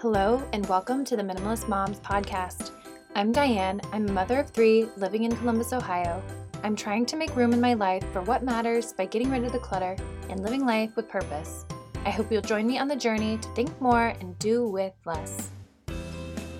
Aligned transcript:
Hello, 0.00 0.46
and 0.52 0.66
welcome 0.66 1.06
to 1.06 1.16
the 1.16 1.22
Minimalist 1.22 1.68
Moms 1.68 2.00
podcast. 2.00 2.70
I'm 3.14 3.32
Diane. 3.32 3.80
I'm 3.94 4.06
a 4.06 4.12
mother 4.12 4.40
of 4.40 4.50
three 4.50 4.90
living 4.98 5.24
in 5.24 5.34
Columbus, 5.34 5.72
Ohio. 5.72 6.22
I'm 6.62 6.76
trying 6.76 7.06
to 7.06 7.16
make 7.16 7.34
room 7.34 7.54
in 7.54 7.62
my 7.62 7.72
life 7.72 8.04
for 8.12 8.20
what 8.20 8.42
matters 8.42 8.92
by 8.92 9.06
getting 9.06 9.30
rid 9.30 9.44
of 9.44 9.52
the 9.52 9.58
clutter 9.58 9.96
and 10.28 10.42
living 10.42 10.66
life 10.66 10.94
with 10.96 11.08
purpose. 11.08 11.64
I 12.04 12.10
hope 12.10 12.30
you'll 12.30 12.42
join 12.42 12.66
me 12.66 12.76
on 12.76 12.88
the 12.88 12.94
journey 12.94 13.38
to 13.38 13.48
think 13.54 13.80
more 13.80 14.08
and 14.20 14.38
do 14.38 14.68
with 14.68 14.92
less. 15.06 15.48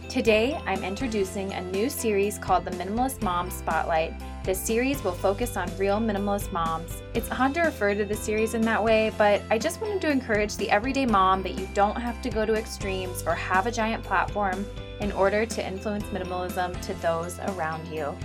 Today, 0.09 0.59
I'm 0.67 0.85
introducing 0.85 1.53
a 1.53 1.61
new 1.61 1.91
series 1.91 2.39
called 2.39 2.65
the 2.65 2.71
Minimalist 2.71 3.23
Mom 3.23 3.51
Spotlight. 3.51 4.15
This 4.45 4.59
series 4.59 5.03
will 5.03 5.13
focus 5.13 5.57
on 5.57 5.69
real 5.77 5.99
minimalist 5.99 6.53
moms. 6.53 7.03
It's 7.13 7.31
odd 7.31 7.55
to 7.55 7.63
refer 7.63 7.93
to 7.95 8.05
the 8.05 8.15
series 8.15 8.55
in 8.55 8.63
that 8.63 8.83
way, 8.83 9.13
but 9.19 9.43
I 9.51 9.59
just 9.59 9.81
wanted 9.83 10.01
to 10.03 10.11
encourage 10.11 10.57
the 10.57 10.71
everyday 10.71 11.07
mom 11.07 11.43
that 11.43 11.59
you 11.59 11.69
don't 11.75 12.01
have 12.01 12.23
to 12.23 12.31
go 12.31 12.47
to 12.47 12.55
extremes 12.55 13.25
or 13.27 13.35
have 13.35 13.67
a 13.67 13.71
giant 13.71 14.05
platform 14.05 14.65
in 15.01 15.13
order 15.13 15.45
to 15.45 15.67
influence 15.67 16.05
minimalism 16.05 16.81
to 16.83 16.95
those 16.95 17.39
around 17.41 17.87
you. 17.89 18.17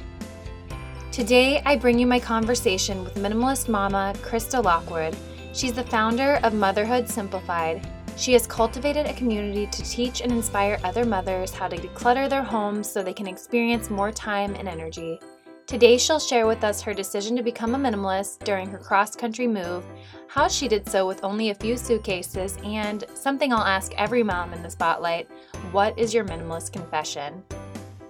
Today, 1.11 1.61
I 1.66 1.75
bring 1.75 2.00
you 2.00 2.08
my 2.08 2.20
conversation 2.20 3.03
with 3.03 3.16
minimalist 3.16 3.67
mama 3.67 4.13
Krista 4.22 4.63
Lockwood. 4.63 5.17
She's 5.52 5.73
the 5.73 5.84
founder 5.84 6.39
of 6.44 6.53
Motherhood 6.53 7.09
Simplified, 7.09 7.86
she 8.21 8.34
has 8.34 8.45
cultivated 8.45 9.07
a 9.07 9.13
community 9.13 9.66
to 9.66 9.81
teach 9.81 10.21
and 10.21 10.31
inspire 10.31 10.80
other 10.84 11.03
mothers 11.03 11.55
how 11.55 11.67
to 11.67 11.75
declutter 11.75 12.30
their 12.30 12.44
homes 12.44 12.88
so 12.88 13.02
they 13.02 13.13
can 13.13 13.25
experience 13.25 13.89
more 13.89 14.11
time 14.11 14.53
and 14.53 14.67
energy. 14.67 15.20
Today, 15.66 15.97
she'll 15.97 16.20
share 16.20 16.45
with 16.45 16.63
us 16.63 16.81
her 16.81 16.94
decision 16.94 17.35
to 17.35 17.41
become 17.41 17.73
a 17.73 17.80
minimalist 17.80 18.44
during 18.44 18.70
her 18.70 18.77
cross 18.77 19.16
country 19.16 19.47
move, 19.47 19.84
how 20.27 20.47
she 20.47 20.67
did 20.67 20.88
so 20.88 21.07
with 21.07 21.23
only 21.23 21.50
a 21.50 21.55
few 21.55 21.75
suitcases, 21.75 22.59
and 22.63 23.05
something 23.16 23.52
I'll 23.52 23.66
ask 23.66 23.91
every 23.97 24.22
mom 24.22 24.53
in 24.53 24.61
the 24.61 24.69
spotlight 24.69 25.28
what 25.72 25.97
is 25.97 26.13
your 26.13 26.25
minimalist 26.25 26.73
confession? 26.73 27.44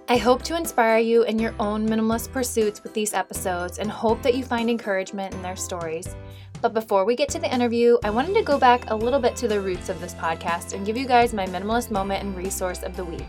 I 0.08 0.18
hope 0.18 0.42
to 0.42 0.56
inspire 0.58 0.98
you 0.98 1.22
in 1.22 1.38
your 1.38 1.54
own 1.58 1.88
minimalist 1.88 2.32
pursuits 2.32 2.82
with 2.82 2.92
these 2.92 3.14
episodes 3.14 3.78
and 3.78 3.90
hope 3.90 4.20
that 4.22 4.34
you 4.34 4.44
find 4.44 4.68
encouragement 4.68 5.32
in 5.32 5.40
their 5.40 5.56
stories. 5.56 6.14
But 6.62 6.74
before 6.74 7.04
we 7.04 7.16
get 7.16 7.28
to 7.30 7.40
the 7.40 7.52
interview, 7.52 7.98
I 8.04 8.10
wanted 8.10 8.34
to 8.34 8.42
go 8.42 8.56
back 8.56 8.88
a 8.88 8.94
little 8.94 9.18
bit 9.18 9.34
to 9.36 9.48
the 9.48 9.60
roots 9.60 9.88
of 9.88 10.00
this 10.00 10.14
podcast 10.14 10.74
and 10.74 10.86
give 10.86 10.96
you 10.96 11.08
guys 11.08 11.34
my 11.34 11.44
minimalist 11.44 11.90
moment 11.90 12.22
and 12.22 12.36
resource 12.36 12.84
of 12.84 12.96
the 12.96 13.04
week. 13.04 13.26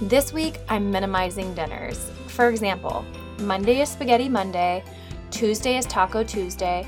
This 0.00 0.32
week, 0.32 0.56
I'm 0.70 0.90
minimizing 0.90 1.52
dinners. 1.52 2.10
For 2.28 2.48
example, 2.48 3.04
Monday 3.40 3.82
is 3.82 3.90
Spaghetti 3.90 4.30
Monday, 4.30 4.82
Tuesday 5.30 5.76
is 5.76 5.84
Taco 5.84 6.24
Tuesday, 6.24 6.86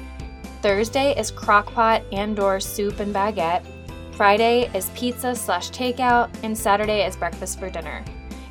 Thursday 0.63 1.15
is 1.15 1.31
crockpot 1.31 2.03
and 2.11 2.41
or 2.41 2.59
soup 2.59 2.99
and 3.01 3.15
baguette, 3.15 3.63
Friday 4.13 4.71
is 4.75 4.89
pizza 4.95 5.35
slash 5.35 5.71
takeout, 5.73 6.31
and 6.43 6.57
Saturday 6.57 7.05
is 7.05 7.17
breakfast 7.17 7.61
for 7.61 7.69
dinner. 7.69 8.03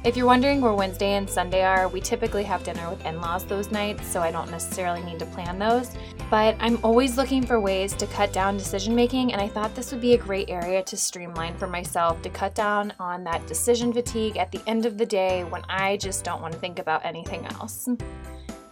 If 0.05 0.15
you're 0.15 0.27
wondering 0.27 0.61
where 0.61 0.71
Wednesday 0.71 1.13
and 1.13 1.27
Sunday 1.27 1.63
are, 1.63 1.87
we 1.87 1.99
typically 1.99 2.43
have 2.43 2.63
dinner 2.63 2.91
with 2.91 3.03
in 3.07 3.19
laws 3.19 3.43
those 3.43 3.71
nights, 3.71 4.05
so 4.05 4.21
I 4.21 4.29
don't 4.29 4.51
necessarily 4.51 5.01
need 5.01 5.17
to 5.17 5.25
plan 5.25 5.57
those. 5.57 5.97
But 6.29 6.55
I'm 6.59 6.77
always 6.83 7.17
looking 7.17 7.43
for 7.43 7.59
ways 7.59 7.93
to 7.93 8.05
cut 8.05 8.31
down 8.31 8.55
decision 8.55 8.93
making, 8.93 9.33
and 9.33 9.41
I 9.41 9.47
thought 9.47 9.73
this 9.73 9.91
would 9.91 10.01
be 10.01 10.13
a 10.13 10.17
great 10.19 10.47
area 10.47 10.83
to 10.83 10.95
streamline 10.95 11.57
for 11.57 11.65
myself 11.65 12.21
to 12.21 12.29
cut 12.29 12.53
down 12.53 12.93
on 12.99 13.23
that 13.23 13.47
decision 13.47 13.91
fatigue 13.91 14.37
at 14.37 14.51
the 14.51 14.61
end 14.67 14.85
of 14.85 14.99
the 14.99 15.07
day 15.07 15.43
when 15.45 15.63
I 15.69 15.97
just 15.97 16.23
don't 16.23 16.39
want 16.39 16.53
to 16.53 16.59
think 16.59 16.77
about 16.77 17.03
anything 17.03 17.43
else. 17.47 17.89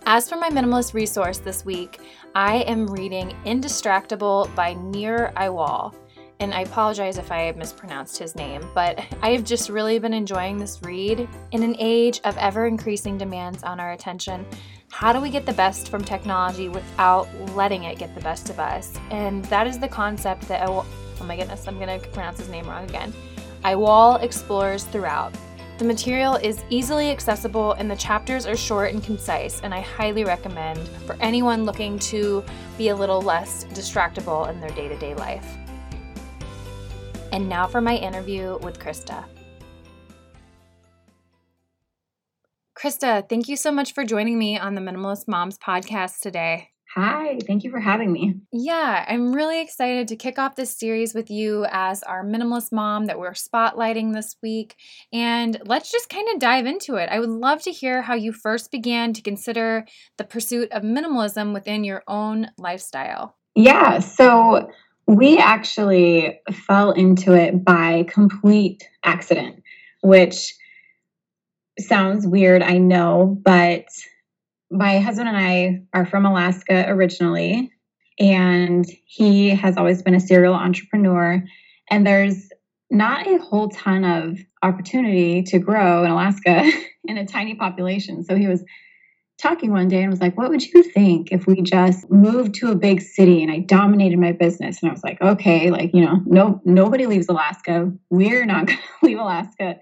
As 0.06 0.30
for 0.30 0.36
my 0.36 0.52
minimalist 0.52 0.94
resource 0.94 1.40
this 1.40 1.66
week, 1.66 2.00
I 2.36 2.58
am 2.58 2.86
reading 2.86 3.36
Indistractable 3.44 4.54
by 4.54 4.76
Nir 4.76 5.34
Eyal 5.36 5.96
and 6.44 6.54
I 6.54 6.62
apologize 6.62 7.18
if 7.18 7.32
I 7.32 7.54
mispronounced 7.54 8.18
his 8.18 8.36
name, 8.36 8.68
but 8.76 9.00
I 9.22 9.30
have 9.30 9.46
just 9.46 9.70
really 9.70 9.98
been 9.98 10.14
enjoying 10.14 10.58
this 10.58 10.78
read. 10.84 11.28
In 11.52 11.64
an 11.64 11.78
age 11.80 12.20
of 12.26 12.38
ever 12.38 12.68
increasing 12.68 13.18
demands 13.18 13.64
on 13.64 13.80
our 13.80 13.94
attention, 13.94 14.46
how 14.92 15.14
do 15.14 15.22
we 15.22 15.30
get 15.30 15.46
the 15.46 15.54
best 15.54 15.88
from 15.88 16.04
technology 16.04 16.68
without 16.68 17.30
letting 17.56 17.86
it 17.86 17.98
get 17.98 18.14
the 18.14 18.20
best 18.20 18.50
of 18.50 18.60
us? 18.60 18.94
And 19.10 19.46
that 19.46 19.68
is 19.68 19.80
the 19.80 19.88
concept 19.88 20.46
that, 20.50 20.68
oh 20.68 20.86
my 21.24 21.38
goodness, 21.38 21.66
I'm 21.66 21.80
gonna 21.80 21.98
pronounce 21.98 22.40
his 22.40 22.50
name 22.50 22.68
wrong 22.68 22.84
again. 22.90 23.14
Eyal 23.64 24.22
explores 24.22 24.84
throughout. 24.84 25.34
The 25.78 25.86
material 25.86 26.36
is 26.36 26.62
easily 26.70 27.10
accessible 27.10 27.72
and 27.74 27.90
the 27.90 27.96
chapters 27.96 28.46
are 28.46 28.58
short 28.58 28.94
and 28.94 29.02
concise, 29.02 29.62
and 29.62 29.74
I 29.74 29.80
highly 29.80 30.26
recommend 30.26 30.90
for 31.08 31.16
anyone 31.22 31.64
looking 31.64 31.98
to 32.00 32.44
be 32.78 32.90
a 32.90 32.96
little 32.96 33.22
less 33.22 33.64
distractible 33.66 34.50
in 34.50 34.60
their 34.60 34.72
day 34.72 34.90
to 34.90 34.98
day 34.98 35.16
life. 35.16 35.48
And 37.34 37.50
now 37.50 37.66
for 37.66 37.82
my 37.82 37.96
interview 37.96 38.60
with 38.62 38.78
Krista. 38.78 39.26
Krista, 42.78 43.28
thank 43.28 43.50
you 43.50 43.58
so 43.58 43.72
much 43.72 43.96
for 43.96 44.06
joining 44.06 44.38
me 44.38 44.60
on 44.60 44.76
the 44.76 44.82
Minimalist 44.82 45.28
Moms 45.28 45.58
podcast 45.58 46.20
today. 46.20 46.70
Hi, 46.94 47.40
thank 47.48 47.64
you 47.64 47.72
for 47.72 47.80
having 47.80 48.12
me. 48.12 48.36
Yeah, 48.52 49.04
I'm 49.08 49.34
really 49.34 49.62
excited 49.64 50.10
to 50.10 50.16
kick 50.16 50.38
off 50.38 50.56
this 50.56 50.78
series 50.78 51.16
with 51.16 51.32
you 51.32 51.66
as 51.72 52.04
our 52.04 52.24
minimalist 52.24 52.72
mom 52.72 53.06
that 53.06 53.18
we're 53.18 53.32
spotlighting 53.32 54.14
this 54.14 54.36
week. 54.44 54.76
And 55.12 55.60
let's 55.66 55.92
just 55.92 56.10
kind 56.10 56.28
of 56.32 56.40
dive 56.40 56.68
into 56.68 56.98
it. 56.98 57.10
I 57.10 57.20
would 57.20 57.32
love 57.32 57.64
to 57.64 57.72
hear 57.72 58.04
how 58.04 58.14
you 58.14 58.32
first 58.32 58.70
began 58.70 59.12
to 59.14 59.24
consider 59.24 59.88
the 60.20 60.24
pursuit 60.24 60.72
of 60.72 60.84
minimalism 60.84 61.52
within 61.52 61.84
your 61.84 62.04
own 62.08 62.52
lifestyle. 62.60 63.38
Yeah, 63.56 63.98
so 63.98 64.70
we 65.08 65.38
actually 65.38 66.40
fell 66.52 66.92
into 66.92 67.34
it 67.34 67.64
by 67.64 68.06
complete 68.10 68.88
accident, 69.04 69.62
which 70.02 70.54
sounds 71.80 72.26
weird, 72.26 72.62
I 72.62 72.78
know, 72.78 73.38
but 73.44 73.86
my 74.72 75.00
husband 75.00 75.28
and 75.28 75.38
I 75.38 75.82
are 75.94 76.06
from 76.06 76.26
Alaska 76.26 76.86
originally, 76.88 77.72
and 78.20 78.86
he 79.06 79.50
has 79.50 79.78
always 79.78 80.02
been 80.02 80.16
a 80.16 80.20
serial 80.20 80.54
entrepreneur. 80.54 81.44
And 81.90 82.08
there's 82.08 82.50
not 82.90 83.28
a 83.28 83.40
whole 83.40 83.70
ton 83.70 84.04
of 84.06 84.40
opportunity 84.62 85.44
to 85.44 85.60
grow 85.60 86.04
in 86.04 86.12
Alaska 86.12 86.70
in 87.06 87.18
a 87.18 87.26
tiny 87.26 87.56
population. 87.56 88.24
So 88.24 88.36
he 88.36 88.48
was 88.48 88.64
talking 89.44 89.72
one 89.72 89.90
day 89.90 90.02
and 90.02 90.10
was 90.10 90.22
like, 90.22 90.38
What 90.38 90.50
would 90.50 90.66
you 90.66 90.82
think 90.82 91.32
if 91.32 91.46
we 91.46 91.62
just 91.62 92.10
moved 92.10 92.56
to 92.56 92.72
a 92.72 92.76
big 92.76 93.02
city 93.02 93.44
and 93.44 93.52
I 93.52 93.60
dominated 93.60 94.18
my 94.18 94.32
business? 94.32 94.82
And 94.82 94.90
I 94.90 94.94
was 94.94 95.04
like, 95.04 95.22
Okay, 95.22 95.70
like, 95.70 95.94
you 95.94 96.02
know, 96.02 96.22
no, 96.26 96.62
nobody 96.64 97.06
leaves 97.06 97.28
Alaska. 97.28 97.92
We're 98.10 98.46
not 98.46 98.68
going 98.68 98.80
to 98.80 99.06
leave 99.06 99.20
Alaska. 99.20 99.80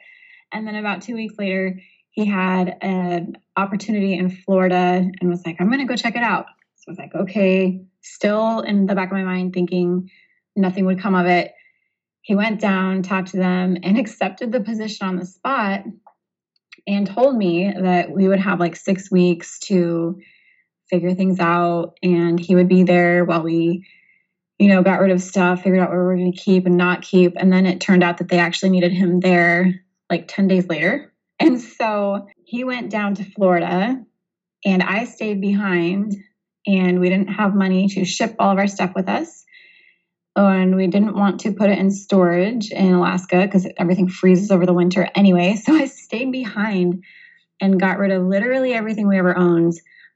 And 0.52 0.68
then 0.68 0.76
about 0.76 1.04
two 1.04 1.16
weeks 1.16 1.36
later, 1.38 1.80
he 2.10 2.26
had 2.26 2.76
an 2.82 3.38
opportunity 3.56 4.16
in 4.16 4.32
Florida 4.32 5.08
and 5.22 5.30
was 5.30 5.46
like, 5.46 5.58
I'm 5.60 5.68
going 5.68 5.80
to 5.80 5.86
go 5.86 5.96
check 5.96 6.16
it 6.16 6.24
out. 6.24 6.48
So 6.76 6.86
I 6.88 6.92
was 6.92 6.98
like, 6.98 7.16
Okay, 7.16 7.86
still 8.02 8.62
in 8.62 8.88
the 8.88 8.96
back 8.96 9.10
of 9.10 9.14
my 9.14 9.24
mind 9.24 9.54
thinking 9.54 10.10
nothing 10.56 10.86
would 10.86 11.00
come 11.00 11.14
of 11.16 11.28
it. 11.28 11.54
He 12.24 12.36
went 12.36 12.60
down, 12.60 13.04
talked 13.04 13.30
to 13.30 13.38
them, 13.38 13.78
and 13.84 13.98
accepted 14.00 14.52
the 14.52 14.60
position 14.60 15.08
on 15.08 15.18
the 15.18 15.26
spot 15.26 15.84
and 16.88 17.08
told 17.08 17.36
me 17.36 17.72
that 17.72 18.12
we 18.12 18.28
would 18.28 18.40
have 18.40 18.60
like 18.60 18.76
six 18.76 19.12
weeks 19.12 19.60
to 19.60 20.20
figure 20.90 21.14
things 21.14 21.40
out 21.40 21.98
and 22.04 22.40
he 22.40 22.56
would 22.56 22.68
be 22.68 22.84
there 22.84 23.24
while 23.24 23.44
we 23.44 23.86
you 24.60 24.68
know 24.68 24.84
got 24.84 25.00
rid 25.00 25.12
of 25.12 25.22
stuff 25.22 25.64
figured 25.64 25.80
out 25.80 25.90
what 25.90 25.98
we 25.98 26.04
were 26.04 26.16
going 26.16 26.32
to 26.32 26.38
keep 26.38 26.66
and 26.66 26.78
not 26.78 27.02
keep 27.02 27.34
and 27.38 27.52
then 27.52 27.66
it 27.66 27.80
turned 27.80 28.04
out 28.04 28.18
that 28.18 28.28
they 28.28 28.40
actually 28.40 28.70
needed 28.70 28.92
him 28.92 29.20
there 29.20 29.84
like 30.10 30.28
10 30.28 30.48
days 30.48 30.68
later. 30.68 31.08
And 31.42 31.60
so 31.60 32.28
he 32.46 32.64
went 32.64 32.92
down 32.92 33.16
to 33.16 33.24
florida 33.24 34.00
and 34.64 34.84
i 34.84 35.06
stayed 35.06 35.42
behind 35.42 36.16
and 36.68 37.00
we 37.00 37.10
didn't 37.10 37.30
have 37.30 37.56
money 37.56 37.88
to 37.88 38.06
ship 38.06 38.36
all 38.38 38.52
of 38.52 38.60
our 38.60 38.68
stuff 38.68 38.92
with 38.96 39.10
us 39.10 39.44
and 40.36 40.76
we 40.76 40.88
didn't 40.88 41.16
want 41.16 41.42
to 41.42 41.54
put 41.54 41.70
it 41.70 41.78
in 41.78 41.92
storage 41.92 42.72
in 42.72 42.94
Alaska 42.94 43.42
because 43.42 43.68
everything 43.78 44.08
freezes 44.08 44.52
over 44.52 44.66
the 44.66 44.74
winter 44.74 45.10
anyway. 45.16 45.56
So 45.62 45.76
I 45.76 45.86
stayed 45.86 46.32
behind 46.32 47.04
and 47.60 47.80
got 47.80 48.00
rid 48.00 48.12
of 48.12 48.26
literally 48.26 48.74
everything 48.74 49.08
we 49.08 49.18
ever 49.18 49.38
owned, 49.38 49.74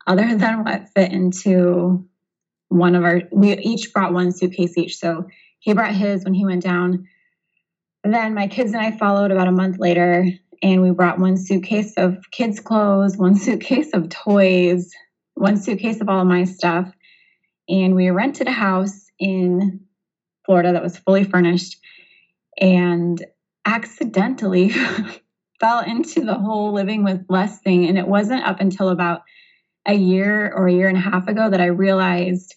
other 0.08 0.36
than 0.38 0.64
what 0.64 0.90
fit 0.90 1.12
into 1.12 2.08
one 2.70 2.96
of 2.96 3.04
our. 3.04 3.24
We 3.32 3.58
each 3.58 3.94
brought 3.94 4.14
one 4.14 4.32
suitcase 4.32 4.78
each. 4.78 4.98
So 4.98 5.28
he 5.60 5.74
brought 5.74 5.94
his 5.94 6.24
when 6.24 6.34
he 6.34 6.46
went 6.46 6.64
down. 6.64 7.08
then 8.04 8.34
my 8.34 8.48
kids 8.48 8.72
and 8.72 8.82
I 8.82 8.92
followed 8.92 9.32
about 9.32 9.48
a 9.48 9.52
month 9.52 9.80
later, 9.80 10.26
and 10.62 10.82
we 10.82 10.92
brought 10.92 11.20
one 11.20 11.38
suitcase 11.38 11.94
of 11.98 12.32
kids' 12.32 12.60
clothes, 12.60 13.18
one 13.18 13.36
suitcase 13.36 13.94
of 13.94 14.10
toys, 14.10 14.92
one 15.34 15.58
suitcase 15.58 16.02
of 16.02 16.10
all 16.10 16.22
of 16.22 16.28
my 16.28 16.46
stuff. 16.46 16.92
And 17.68 17.96
we 17.96 18.10
rented 18.12 18.48
a 18.48 18.52
house 18.52 19.06
in 19.20 19.85
Florida 20.46 20.74
that 20.74 20.84
was 20.84 20.98
fully 20.98 21.24
furnished 21.24 21.78
and 22.60 23.26
accidentally 23.66 24.70
fell 25.60 25.80
into 25.82 26.22
the 26.22 26.36
whole 26.36 26.74
living 26.74 27.04
with 27.04 27.26
less 27.30 27.60
thing. 27.60 27.88
And 27.88 27.98
it 27.98 28.08
wasn't 28.08 28.46
up 28.46 28.60
until 28.60 28.90
about 28.90 29.22
a 29.86 29.94
year 29.94 30.52
or 30.52 30.68
a 30.68 30.74
year 30.74 30.88
and 30.88 30.98
a 30.98 31.02
half 31.02 31.28
ago 31.28 31.50
that 31.50 31.62
I 31.62 31.66
realized 31.66 32.56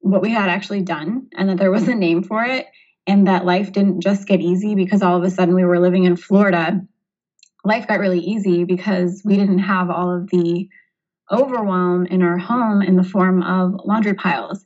what 0.00 0.22
we 0.22 0.30
had 0.30 0.48
actually 0.48 0.82
done 0.82 1.28
and 1.36 1.48
that 1.48 1.58
there 1.58 1.70
was 1.70 1.88
a 1.88 1.94
name 1.94 2.22
for 2.22 2.44
it. 2.44 2.66
and 3.06 3.26
that 3.26 3.46
life 3.46 3.72
didn't 3.72 4.02
just 4.02 4.28
get 4.28 4.40
easy 4.40 4.74
because 4.74 5.02
all 5.02 5.16
of 5.16 5.24
a 5.24 5.30
sudden 5.30 5.54
we 5.54 5.64
were 5.64 5.80
living 5.80 6.04
in 6.04 6.16
Florida. 6.16 6.80
Life 7.64 7.88
got 7.88 7.98
really 7.98 8.20
easy 8.20 8.64
because 8.64 9.22
we 9.24 9.36
didn't 9.36 9.60
have 9.60 9.90
all 9.90 10.14
of 10.14 10.28
the 10.30 10.68
overwhelm 11.32 12.06
in 12.06 12.22
our 12.22 12.38
home 12.38 12.82
in 12.82 12.96
the 12.96 13.02
form 13.02 13.42
of 13.42 13.80
laundry 13.84 14.14
piles 14.14 14.64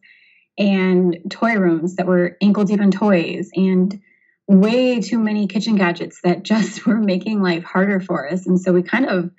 and 0.59 1.19
toy 1.31 1.55
rooms 1.57 1.97
that 1.97 2.07
were 2.07 2.37
ankle 2.41 2.65
deep 2.65 2.81
in 2.81 2.91
toys 2.91 3.51
and 3.55 4.01
way 4.47 5.01
too 5.01 5.19
many 5.19 5.47
kitchen 5.47 5.77
gadgets 5.77 6.21
that 6.23 6.43
just 6.43 6.87
were 6.87 6.99
making 6.99 7.43
life 7.43 7.65
harder 7.65 8.01
for 8.01 8.31
us. 8.31 8.47
And 8.47 8.61
so 8.61 8.73
we 8.73 8.83
kind 8.83 9.07
of, 9.07 9.31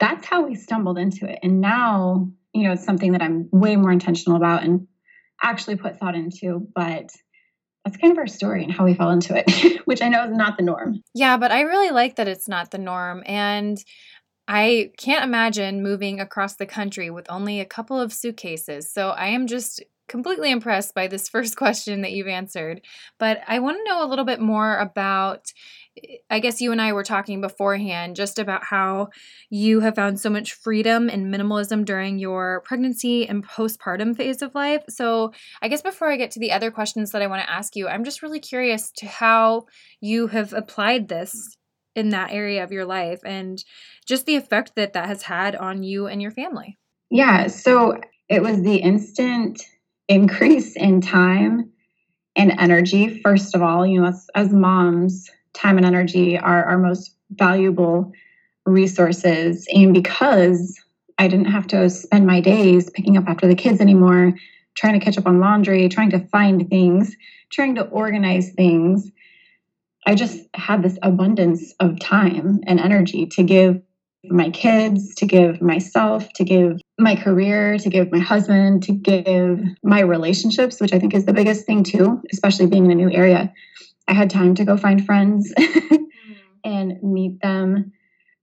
that's 0.00 0.26
how 0.26 0.46
we 0.46 0.54
stumbled 0.54 0.98
into 0.98 1.28
it. 1.28 1.38
And 1.42 1.60
now, 1.60 2.30
you 2.52 2.64
know, 2.64 2.72
it's 2.72 2.84
something 2.84 3.12
that 3.12 3.22
I'm 3.22 3.48
way 3.52 3.76
more 3.76 3.92
intentional 3.92 4.36
about 4.36 4.64
and 4.64 4.86
actually 5.42 5.76
put 5.76 5.98
thought 5.98 6.14
into. 6.14 6.66
But 6.74 7.10
that's 7.84 7.96
kind 7.98 8.12
of 8.12 8.18
our 8.18 8.26
story 8.26 8.64
and 8.64 8.72
how 8.72 8.84
we 8.84 8.94
fell 8.94 9.10
into 9.10 9.36
it, 9.36 9.82
which 9.84 10.00
I 10.00 10.08
know 10.08 10.24
is 10.24 10.36
not 10.36 10.56
the 10.56 10.62
norm. 10.62 11.02
Yeah, 11.14 11.36
but 11.36 11.52
I 11.52 11.62
really 11.62 11.90
like 11.90 12.16
that 12.16 12.28
it's 12.28 12.48
not 12.48 12.70
the 12.70 12.78
norm. 12.78 13.22
And 13.26 13.78
I 14.48 14.90
can't 14.98 15.24
imagine 15.24 15.82
moving 15.82 16.20
across 16.20 16.56
the 16.56 16.66
country 16.66 17.10
with 17.10 17.30
only 17.30 17.60
a 17.60 17.64
couple 17.64 18.00
of 18.00 18.12
suitcases. 18.12 18.90
So 18.92 19.10
I 19.10 19.28
am 19.28 19.46
just 19.46 19.82
completely 20.08 20.50
impressed 20.50 20.94
by 20.94 21.06
this 21.06 21.28
first 21.34 21.56
question 21.56 22.02
that 22.02 22.12
you've 22.12 22.28
answered. 22.28 22.82
But 23.18 23.40
I 23.46 23.58
want 23.58 23.78
to 23.78 23.84
know 23.84 24.04
a 24.04 24.08
little 24.08 24.24
bit 24.24 24.40
more 24.40 24.78
about. 24.78 25.52
I 26.28 26.40
guess 26.40 26.60
you 26.60 26.72
and 26.72 26.82
I 26.82 26.92
were 26.92 27.04
talking 27.04 27.40
beforehand 27.40 28.16
just 28.16 28.40
about 28.40 28.64
how 28.64 29.10
you 29.48 29.78
have 29.78 29.94
found 29.94 30.18
so 30.18 30.28
much 30.28 30.52
freedom 30.52 31.08
and 31.08 31.32
minimalism 31.32 31.84
during 31.84 32.18
your 32.18 32.62
pregnancy 32.64 33.28
and 33.28 33.46
postpartum 33.46 34.16
phase 34.16 34.42
of 34.42 34.56
life. 34.56 34.82
So, 34.88 35.32
I 35.62 35.68
guess 35.68 35.82
before 35.82 36.10
I 36.10 36.16
get 36.16 36.32
to 36.32 36.40
the 36.40 36.50
other 36.50 36.72
questions 36.72 37.12
that 37.12 37.22
I 37.22 37.28
want 37.28 37.42
to 37.42 37.50
ask 37.52 37.76
you, 37.76 37.86
I'm 37.86 38.02
just 38.02 38.22
really 38.22 38.40
curious 38.40 38.90
to 38.96 39.06
how 39.06 39.66
you 40.00 40.26
have 40.26 40.52
applied 40.52 41.06
this 41.06 41.56
in 41.94 42.08
that 42.08 42.32
area 42.32 42.64
of 42.64 42.72
your 42.72 42.84
life 42.84 43.20
and 43.24 43.64
just 44.06 44.26
the 44.26 44.36
effect 44.36 44.72
that 44.76 44.94
that 44.94 45.06
has 45.06 45.22
had 45.22 45.54
on 45.54 45.82
you 45.82 46.06
and 46.06 46.20
your 46.20 46.30
family. 46.30 46.76
Yeah, 47.10 47.46
so 47.46 48.00
it 48.28 48.42
was 48.42 48.62
the 48.62 48.76
instant 48.76 49.62
increase 50.08 50.76
in 50.76 51.00
time 51.00 51.70
and 52.36 52.52
energy. 52.58 53.20
First 53.20 53.54
of 53.54 53.62
all 53.62 53.86
you 53.86 54.00
know 54.00 54.08
as, 54.08 54.26
as 54.34 54.52
moms 54.52 55.30
time 55.52 55.76
and 55.76 55.86
energy 55.86 56.38
are 56.38 56.64
our 56.64 56.78
most 56.78 57.16
valuable 57.30 58.12
resources. 58.66 59.66
And 59.72 59.94
because 59.94 60.80
i 61.18 61.28
didn't 61.28 61.46
have 61.46 61.66
to 61.68 61.88
spend 61.90 62.26
my 62.26 62.40
days 62.40 62.90
picking 62.90 63.16
up 63.16 63.28
after 63.28 63.46
the 63.46 63.54
kids 63.54 63.80
anymore 63.80 64.34
trying 64.74 64.98
to 64.98 65.04
catch 65.04 65.18
up 65.18 65.26
on 65.26 65.40
laundry 65.40 65.88
trying 65.88 66.10
to 66.10 66.26
find 66.28 66.68
things 66.68 67.16
trying 67.50 67.74
to 67.74 67.86
organize 67.88 68.52
things 68.52 69.10
i 70.06 70.14
just 70.14 70.40
had 70.54 70.82
this 70.82 70.98
abundance 71.02 71.72
of 71.80 71.98
time 71.98 72.60
and 72.66 72.80
energy 72.80 73.26
to 73.26 73.42
give 73.42 73.80
my 74.28 74.50
kids, 74.50 75.14
to 75.16 75.26
give 75.26 75.60
myself, 75.60 76.32
to 76.34 76.44
give 76.44 76.80
my 76.98 77.16
career, 77.16 77.78
to 77.78 77.88
give 77.88 78.10
my 78.10 78.18
husband, 78.18 78.82
to 78.84 78.92
give 78.92 79.60
my 79.82 80.00
relationships, 80.00 80.80
which 80.80 80.92
I 80.92 80.98
think 80.98 81.14
is 81.14 81.24
the 81.24 81.32
biggest 81.32 81.66
thing 81.66 81.84
too, 81.84 82.22
especially 82.32 82.66
being 82.66 82.86
in 82.86 82.90
a 82.90 82.94
new 82.94 83.10
area. 83.10 83.52
I 84.08 84.12
had 84.12 84.30
time 84.30 84.54
to 84.56 84.64
go 84.64 84.76
find 84.76 85.04
friends 85.04 85.52
and 86.64 87.02
meet 87.02 87.40
them. 87.40 87.92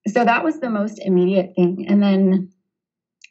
So 0.08 0.26
that 0.26 0.44
was 0.44 0.60
the 0.60 0.70
most 0.70 1.00
immediate 1.00 1.54
thing. 1.56 1.86
And 1.88 2.02
then 2.02 2.52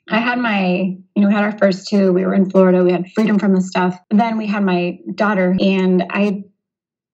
I 0.08 0.18
had 0.18 0.38
my, 0.38 0.96
you 1.14 1.22
know, 1.22 1.28
we 1.28 1.34
had 1.34 1.44
our 1.44 1.56
first 1.56 1.88
two. 1.88 2.12
We 2.12 2.24
were 2.24 2.34
in 2.34 2.50
Florida. 2.50 2.82
We 2.82 2.92
had 2.92 3.10
freedom 3.12 3.38
from 3.38 3.54
the 3.54 3.60
stuff. 3.60 3.98
Then 4.10 4.38
we 4.38 4.46
had 4.46 4.64
my 4.64 4.98
daughter, 5.14 5.56
and 5.60 6.04
I 6.10 6.44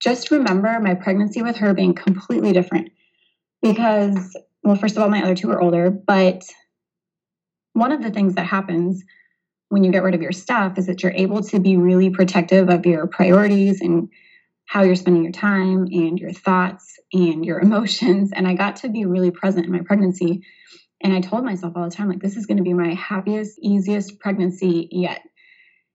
just 0.01 0.31
remember 0.31 0.79
my 0.81 0.95
pregnancy 0.95 1.43
with 1.43 1.57
her 1.57 1.75
being 1.75 1.95
completely 1.95 2.53
different 2.53 2.91
because 3.63 4.37
well, 4.67 4.75
first 4.75 4.97
of 4.97 5.03
all, 5.03 5.09
my 5.09 5.23
other 5.23 5.37
two 5.37 5.49
are 5.53 5.63
older, 5.63 5.91
but 5.91 6.43
one 7.75 7.93
of 7.93 8.03
the 8.03 8.11
things 8.11 8.35
that 8.35 8.47
happens 8.47 9.01
when 9.69 9.85
you 9.85 9.93
get 9.93 10.03
rid 10.03 10.17
of 10.17 10.23
your 10.23 10.33
stuff 10.33 10.77
is 10.77 10.87
that 10.87 11.05
you're 11.05 11.13
able 11.13 11.41
to 11.45 11.61
be 11.61 11.77
really 11.77 12.11
protective 12.11 12.69
of 12.69 12.85
your 12.85 13.07
priorities 13.07 13.81
and 13.81 14.09
how 14.67 14.83
you're 14.83 14.97
spending 14.97 15.23
your 15.23 15.31
time 15.31 15.87
and 15.93 16.19
your 16.19 16.33
thoughts 16.33 16.99
and 17.13 17.45
your 17.45 17.61
emotions. 17.63 18.33
And 18.35 18.49
I 18.49 18.55
got 18.55 18.75
to 18.77 18.89
be 18.89 19.05
really 19.05 19.31
present 19.31 19.67
in 19.67 19.73
my 19.73 19.83
pregnancy. 19.85 20.43
And 21.01 21.13
I 21.13 21.21
told 21.21 21.45
myself 21.45 21.75
all 21.77 21.85
the 21.85 21.95
time, 21.95 22.09
like, 22.09 22.21
this 22.21 22.37
is 22.37 22.47
going 22.47 22.57
to 22.57 22.65
be 22.65 22.75
my 22.75 22.93
happiest, 22.95 23.61
easiest 23.61 24.19
pregnancy 24.19 24.89
yet. 24.91 25.21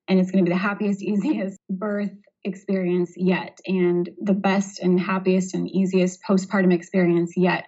And 0.08 0.18
it's 0.18 0.30
going 0.30 0.46
to 0.46 0.48
be 0.48 0.54
the 0.54 0.58
happiest, 0.58 1.02
easiest 1.02 1.58
birth 1.68 2.12
experience 2.42 3.12
yet. 3.18 3.58
And 3.66 4.08
the 4.18 4.32
best 4.32 4.78
and 4.78 4.98
happiest 4.98 5.52
and 5.52 5.68
easiest 5.68 6.20
postpartum 6.26 6.72
experience 6.72 7.34
yet. 7.36 7.66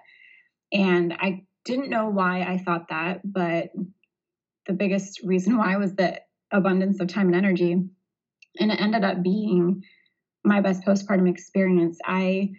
And 0.72 1.14
I 1.14 1.44
didn't 1.64 1.90
know 1.90 2.08
why 2.08 2.42
I 2.42 2.58
thought 2.58 2.88
that, 2.88 3.20
but 3.24 3.70
the 4.66 4.72
biggest 4.72 5.20
reason 5.24 5.56
why 5.58 5.76
was 5.76 5.94
the 5.94 6.20
abundance 6.50 7.00
of 7.00 7.08
time 7.08 7.26
and 7.26 7.36
energy. 7.36 7.72
And 7.72 8.70
it 8.70 8.80
ended 8.80 9.04
up 9.04 9.22
being 9.22 9.82
my 10.44 10.60
best 10.60 10.84
postpartum 10.84 11.28
experience. 11.28 11.98
I 12.04 12.52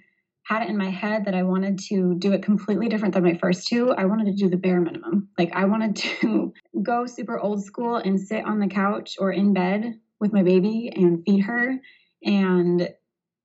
had 0.46 0.62
it 0.62 0.70
in 0.70 0.78
my 0.78 0.90
head 0.90 1.26
that 1.26 1.34
I 1.34 1.44
wanted 1.44 1.80
to 1.88 2.16
do 2.16 2.32
it 2.34 2.44
completely 2.44 2.88
different 2.88 3.14
than 3.14 3.24
my 3.24 3.36
first 3.36 3.68
two. 3.68 3.92
I 3.92 4.06
wanted 4.06 4.26
to 4.26 4.34
do 4.34 4.50
the 4.50 4.58
bare 4.58 4.80
minimum. 4.80 5.30
Like 5.38 5.52
I 5.54 5.66
wanted 5.66 5.96
to 6.22 6.54
go 6.84 7.06
super 7.06 7.40
old 7.40 7.64
school 7.64 7.96
and 7.98 8.20
sit 8.20 8.46
on 8.46 8.60
the 8.60 8.68
couch 8.68 9.16
or 9.20 9.32
in 9.32 9.54
bed 9.54 10.00
with 10.20 10.34
my 10.34 10.44
baby 10.44 10.92
and 10.96 11.24
feed 11.26 11.42
her 11.42 11.76
and 12.24 12.90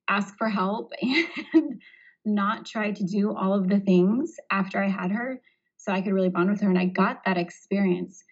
ask 0.07 0.37
for 0.37 0.49
help 0.49 0.91
and 1.01 1.81
not 2.25 2.65
try 2.65 2.91
to 2.91 3.03
do 3.03 3.35
all 3.35 3.53
of 3.53 3.67
the 3.67 3.79
things 3.79 4.35
after 4.51 4.81
I 4.81 4.87
had 4.87 5.11
her 5.11 5.41
so 5.77 5.91
I 5.91 6.01
could 6.01 6.13
really 6.13 6.29
bond 6.29 6.49
with 6.49 6.61
her. 6.61 6.69
And 6.69 6.77
I 6.77 6.85
got 6.85 7.25
that 7.25 7.37
experience. 7.37 8.23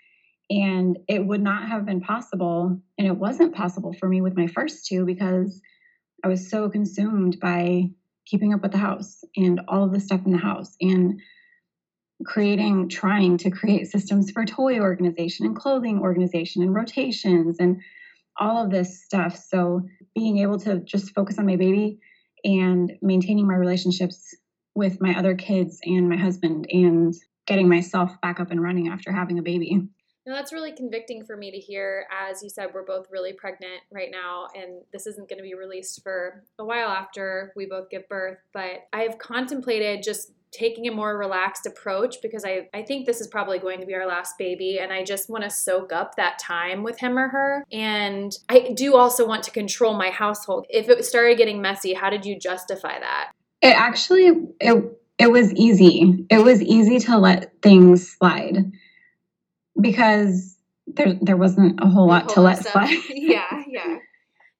And 0.52 0.98
it 1.08 1.26
would 1.26 1.42
not 1.42 1.68
have 1.68 1.86
been 1.86 2.02
possible. 2.02 2.80
And 2.98 3.08
it 3.08 3.16
wasn't 3.16 3.56
possible 3.56 3.94
for 3.94 4.08
me 4.08 4.22
with 4.22 4.38
my 4.38 4.48
first 4.48 4.86
two 4.86 5.06
because 5.06 5.62
I 6.24 6.28
was 6.28 6.50
so 6.50 6.70
consumed 6.70 7.40
by 7.40 7.90
keeping 8.26 8.54
up 8.54 8.62
with 8.62 8.72
the 8.72 8.78
house 8.78 9.24
and 9.36 9.62
all 9.68 9.84
of 9.84 9.92
the 9.92 10.00
stuff 10.00 10.22
in 10.26 10.32
the 10.32 10.38
house 10.38 10.76
and 10.80 11.20
creating, 12.26 12.90
trying 12.90 13.38
to 13.38 13.50
create 13.50 13.88
systems 13.88 14.30
for 14.30 14.46
toy 14.46 14.80
organization 14.80 15.46
and 15.46 15.56
clothing 15.56 16.00
organization 16.00 16.62
and 16.62 16.76
rotations 16.76 17.58
and 17.60 17.82
all 18.38 18.64
of 18.64 18.72
this 18.72 19.04
stuff. 19.04 19.36
So 19.36 19.84
being 20.14 20.40
able 20.40 20.60
to 20.60 20.80
just 20.80 21.14
focus 21.16 21.40
on 21.40 21.46
my 21.46 21.56
baby 21.56 22.00
and 22.44 22.94
maintaining 23.02 23.48
my 23.48 23.56
relationships 23.56 24.36
with 24.76 25.02
my 25.02 25.16
other 25.16 25.36
kids 25.36 25.80
and 25.84 26.08
my 26.08 26.18
husband 26.18 26.68
and 26.72 27.14
getting 27.48 27.68
myself 27.68 28.12
back 28.22 28.40
up 28.40 28.52
and 28.52 28.62
running 28.62 28.88
after 28.88 29.12
having 29.12 29.40
a 29.40 29.42
baby. 29.42 29.88
No, 30.26 30.36
that's 30.36 30.54
really 30.54 30.72
convicting 30.72 31.26
for 31.26 31.36
me 31.36 31.50
to 31.50 31.58
hear. 31.58 32.06
As 32.12 32.44
you 32.44 32.50
said, 32.50 32.68
we're 32.74 32.86
both 32.86 33.08
really 33.10 33.34
pregnant 33.34 33.82
right 33.92 34.10
now, 34.12 34.48
and 34.54 34.84
this 34.94 35.08
isn't 35.08 35.28
going 35.28 35.40
to 35.40 35.44
be 35.44 35.56
released 35.56 36.04
for 36.04 36.44
a 36.60 36.66
while 36.66 36.90
after 36.90 37.52
we 37.56 37.66
both 37.66 37.90
give 37.90 38.08
birth. 38.08 38.38
But 38.54 38.88
I've 38.94 39.18
contemplated 39.18 40.04
just 40.04 40.32
taking 40.52 40.88
a 40.88 40.92
more 40.92 41.18
relaxed 41.18 41.66
approach 41.66 42.18
because 42.22 42.44
I, 42.44 42.68
I 42.74 42.82
think 42.82 43.06
this 43.06 43.22
is 43.22 43.28
probably 43.28 43.60
going 43.60 43.80
to 43.80 43.86
be 43.86 43.94
our 43.94 44.08
last 44.08 44.38
baby 44.38 44.80
and 44.80 44.92
I 44.92 45.04
just 45.04 45.30
want 45.30 45.44
to 45.44 45.50
soak 45.50 45.94
up 45.94 46.16
that 46.16 46.40
time 46.40 46.84
with 46.84 47.00
him 47.00 47.18
or 47.18 47.28
her. 47.28 47.64
And 47.72 48.32
I 48.48 48.74
do 48.76 48.96
also 48.96 49.28
want 49.28 49.44
to 49.44 49.52
control 49.52 49.96
my 49.96 50.10
household. 50.10 50.66
If 50.70 50.90
it 50.90 51.06
started 51.06 51.38
getting 51.38 51.62
messy, 51.62 51.94
how 51.94 52.10
did 52.10 52.26
you 52.26 52.40
justify 52.40 53.00
that? 53.00 53.32
It 53.62 53.76
actually 53.76 54.32
it 54.60 54.98
it 55.18 55.32
was 55.32 55.54
easy. 55.54 56.26
It 56.30 56.44
was 56.44 56.62
easy 56.62 57.00
to 57.00 57.18
let 57.18 57.62
things 57.62 58.10
slide 58.10 58.72
because 59.80 60.58
there 60.88 61.14
there 61.22 61.38
wasn't 61.38 61.80
a 61.82 61.88
whole 61.88 62.08
lot 62.08 62.30
to 62.30 62.42
let 62.42 62.66
slide. 62.66 62.98
yeah, 63.10 63.64
yeah. 63.68 63.98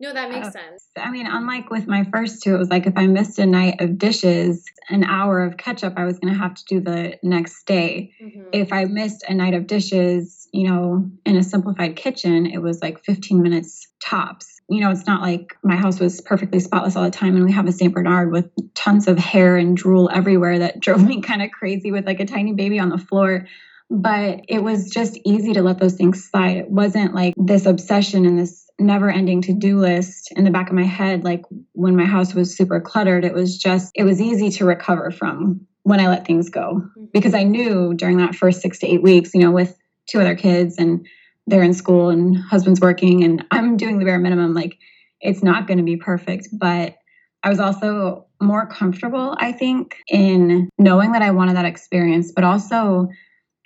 No, 0.02 0.14
that 0.14 0.30
makes 0.30 0.48
uh, 0.48 0.52
sense. 0.52 0.88
I 0.98 1.12
mean, 1.12 1.28
unlike 1.28 1.70
with 1.70 1.86
my 1.86 2.06
first 2.06 2.42
two, 2.42 2.56
it 2.56 2.58
was 2.58 2.70
like 2.70 2.88
if 2.88 2.94
I 2.96 3.08
missed 3.08 3.38
a 3.38 3.46
night 3.46 3.82
of 3.82 3.98
dishes, 3.98 4.64
an 4.90 5.04
hour 5.04 5.44
of 5.44 5.58
catch 5.58 5.84
up, 5.84 5.94
I 5.98 6.06
was 6.06 6.20
going 6.20 6.34
to 6.34 6.40
have 6.40 6.56
to 6.56 6.64
do 6.66 6.80
the 6.80 7.18
next 7.22 7.66
day. 7.66 8.14
Mm-hmm. 8.22 8.44
If 8.54 8.72
I 8.72 8.86
missed 8.86 9.26
a 9.28 9.34
night 9.34 9.54
of 9.54 9.68
dishes, 9.68 10.48
you 10.54 10.70
know, 10.70 11.10
in 11.26 11.36
a 11.36 11.44
simplified 11.44 11.98
kitchen, 11.98 12.46
it 12.46 12.60
was 12.60 12.82
like 12.82 13.04
15 13.04 13.42
minutes 13.42 13.88
tops. 14.02 14.62
You 14.70 14.80
know, 14.80 14.92
it's 14.92 15.06
not 15.06 15.22
like 15.22 15.58
my 15.64 15.76
house 15.76 16.00
was 16.00 16.22
perfectly 16.22 16.62
spotless 16.62 16.96
all 16.96 17.04
the 17.04 17.12
time 17.12 17.36
and 17.36 17.44
we 17.44 17.52
have 17.52 17.68
a 17.68 17.72
St. 17.72 17.94
Bernard 17.94 18.32
with 18.32 18.50
tons 18.76 19.08
of 19.08 19.18
hair 19.18 19.58
and 19.58 19.76
drool 19.76 20.10
everywhere 20.14 20.60
that 20.60 20.80
drove 20.82 21.06
me 21.06 21.22
kind 21.22 21.42
of 21.42 21.52
crazy 21.52 21.92
with 21.92 22.06
like 22.06 22.22
a 22.22 22.26
tiny 22.26 22.54
baby 22.54 22.80
on 22.80 22.90
the 22.90 22.98
floor 22.98 23.48
but 23.92 24.42
it 24.48 24.60
was 24.62 24.92
just 24.92 25.18
easy 25.26 25.54
to 25.54 25.64
let 25.64 25.80
those 25.80 25.96
things 25.96 26.24
slide. 26.24 26.58
It 26.58 26.70
wasn't 26.70 27.16
like 27.16 27.34
this 27.38 27.66
obsession 27.66 28.28
and 28.28 28.38
this 28.38 28.69
never 28.80 29.10
ending 29.10 29.42
to 29.44 29.54
do 29.54 29.80
list 29.80 30.32
in 30.36 30.44
the 30.44 30.52
back 30.52 30.70
of 30.70 30.76
my 30.76 30.84
head. 30.84 31.24
Like 31.24 31.44
when 31.74 31.96
my 31.96 32.06
house 32.06 32.34
was 32.34 32.56
super 32.56 32.80
cluttered, 32.80 33.26
it 33.26 33.34
was 33.34 33.58
just, 33.58 33.92
it 33.96 34.04
was 34.04 34.22
easy 34.22 34.50
to 34.52 34.66
recover 34.66 35.12
from 35.12 35.66
when 35.84 36.00
I 36.00 36.08
let 36.08 36.26
things 36.26 36.50
go 36.50 36.76
mm-hmm. 36.76 37.06
because 37.14 37.34
I 37.34 37.44
knew 37.44 37.94
during 37.94 38.18
that 38.18 38.36
first 38.36 38.62
six 38.62 38.80
to 38.80 38.88
eight 38.88 39.04
weeks, 39.04 39.34
you 39.34 39.42
know, 39.42 39.52
with 39.52 39.78
two 40.08 40.20
other 40.20 40.36
kids 40.36 40.78
and 40.78 41.06
they're 41.48 41.64
in 41.64 41.74
school 41.74 42.10
and 42.10 42.38
husband's 42.38 42.82
working 42.82 43.24
and 43.24 43.46
I'm 43.52 43.78
doing 43.78 44.00
the 44.00 44.06
bare 44.06 44.20
minimum, 44.20 44.54
like 44.54 44.78
it's 45.22 45.44
not 45.44 45.68
going 45.68 45.78
to 45.78 45.84
be 45.84 45.98
perfect, 45.98 46.48
but 46.54 46.96
I 47.44 47.50
was 47.50 47.60
also 47.60 48.26
more 48.42 48.66
comfortable, 48.68 49.36
I 49.40 49.52
think, 49.52 49.98
in 50.08 50.70
knowing 50.78 51.14
that 51.14 51.22
I 51.22 51.32
wanted 51.32 51.56
that 51.56 51.66
experience, 51.66 52.32
but 52.32 52.44
also 52.44 53.10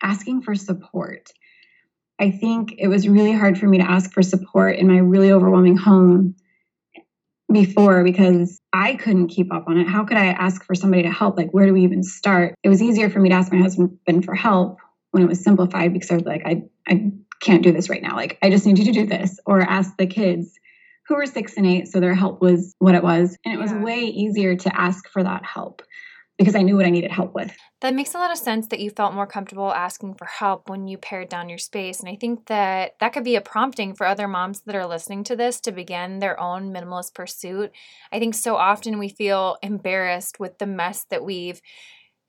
asking 0.02 0.42
for 0.42 0.56
support. 0.56 1.32
I 2.24 2.32
think 2.32 2.76
it 2.78 2.88
was 2.88 3.06
really 3.06 3.34
hard 3.34 3.58
for 3.58 3.68
me 3.68 3.80
to 3.80 3.84
ask 3.84 4.14
for 4.14 4.24
support 4.24 4.78
in 4.78 4.88
my 4.88 5.00
really 5.00 5.34
overwhelming 5.34 5.76
home 5.76 6.36
before 7.52 8.02
because 8.02 8.62
I 8.72 8.96
couldn't 8.96 9.28
keep 9.28 9.52
up 9.54 9.66
on 9.68 9.78
it. 9.78 9.90
How 9.90 10.06
could 10.06 10.16
I 10.16 10.28
ask 10.28 10.64
for 10.64 10.74
somebody 10.74 11.04
to 11.04 11.12
help? 11.12 11.36
Like, 11.36 11.52
where 11.52 11.66
do 11.66 11.74
we 11.74 11.84
even 11.84 12.02
start? 12.02 12.56
It 12.64 12.70
was 12.70 12.82
easier 12.82 13.10
for 13.10 13.20
me 13.20 13.28
to 13.28 13.36
ask 13.36 13.52
my 13.52 13.60
husband 13.60 14.24
for 14.24 14.36
help 14.36 14.78
when 15.12 15.22
it 15.22 15.28
was 15.28 15.44
simplified 15.44 15.92
because 15.92 16.12
I 16.12 16.14
was 16.14 16.24
like, 16.24 16.44
I, 16.46 16.64
I 16.88 17.12
can't 17.42 17.62
do 17.62 17.74
this 17.74 17.90
right 17.90 18.02
now. 18.02 18.16
Like, 18.16 18.38
I 18.42 18.50
just 18.50 18.66
need 18.66 18.80
you 18.80 18.86
to 18.86 18.94
do 18.94 19.06
this. 19.06 19.38
Or 19.46 19.60
ask 19.60 19.98
the 19.98 20.08
kids 20.08 20.58
who 21.10 21.16
were 21.16 21.26
six 21.26 21.58
and 21.58 21.66
eight. 21.66 21.90
So 21.90 22.00
their 22.00 22.16
help 22.16 22.42
was 22.42 22.74
what 22.80 22.96
it 22.96 23.04
was. 23.04 23.38
And 23.44 23.54
it 23.54 23.60
was 23.60 23.74
way 23.74 24.00
easier 24.00 24.56
to 24.56 24.80
ask 24.80 25.10
for 25.10 25.22
that 25.22 25.44
help 25.44 25.82
because 26.44 26.56
I 26.56 26.62
knew 26.62 26.76
what 26.76 26.86
I 26.86 26.90
needed 26.90 27.12
help 27.12 27.34
with. 27.34 27.56
That 27.82 27.94
makes 27.94 28.14
a 28.14 28.18
lot 28.18 28.32
of 28.32 28.38
sense 28.38 28.68
that 28.68 28.80
you 28.80 28.90
felt 28.90 29.14
more 29.14 29.28
comfortable 29.28 29.74
asking 29.74 30.16
for 30.16 30.26
help 30.26 30.70
when 30.70 30.88
you 30.88 30.98
pared 30.98 31.30
down 31.30 31.50
your 31.50 31.58
space. 31.58 32.00
And 32.00 32.10
I 32.10 32.16
think 32.16 32.48
that 32.48 32.96
that 33.00 33.14
could 33.14 33.24
be 33.24 33.36
a 33.36 33.42
prompting 33.42 33.94
for 33.94 34.06
other 34.06 34.28
moms 34.28 34.62
that 34.62 34.76
are 34.76 34.86
listening 34.86 35.24
to 35.26 35.36
this 35.36 35.60
to 35.62 35.72
begin 35.72 36.20
their 36.20 36.40
own 36.40 36.74
minimalist 36.74 37.14
pursuit. 37.14 37.72
I 38.12 38.20
think 38.20 38.36
so 38.36 38.56
often 38.56 39.00
we 39.00 39.10
feel 39.10 39.58
embarrassed 39.62 40.40
with 40.40 40.58
the 40.60 40.66
mess 40.66 41.06
that 41.10 41.26
we've 41.26 41.62